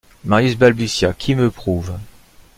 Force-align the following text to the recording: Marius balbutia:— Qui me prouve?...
Marius 0.23 0.57
balbutia:— 0.57 1.13
Qui 1.19 1.35
me 1.35 1.51
prouve?... 1.51 1.93